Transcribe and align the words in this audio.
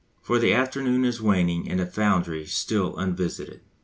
For 0.19 0.39
the 0.39 0.51
afternoon 0.51 1.05
is 1.05 1.21
waning 1.21 1.69
and 1.69 1.79
the 1.79 1.85
foundry 1.85 2.47
still 2.47 2.97
unvisited. 2.97 3.61